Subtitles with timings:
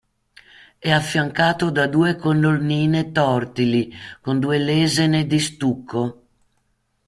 [0.79, 6.23] È affiancato da due colonnine tortili, con due lesene di stucco.